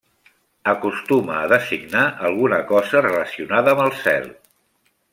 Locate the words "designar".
1.51-2.05